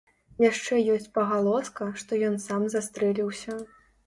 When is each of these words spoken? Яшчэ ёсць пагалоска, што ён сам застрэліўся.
Яшчэ 0.43 0.79
ёсць 0.93 1.05
пагалоска, 1.17 1.91
што 2.01 2.19
ён 2.31 2.39
сам 2.47 2.67
застрэліўся. 2.77 3.61